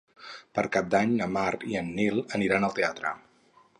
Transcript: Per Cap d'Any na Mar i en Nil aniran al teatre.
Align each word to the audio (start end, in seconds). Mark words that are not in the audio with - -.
Per 0.59 0.61
Cap 0.77 0.87
d'Any 0.95 1.13
na 1.19 1.27
Mar 1.35 1.51
i 1.73 1.77
en 1.83 1.91
Nil 1.99 2.25
aniran 2.39 2.67
al 2.69 2.75
teatre. 2.81 3.13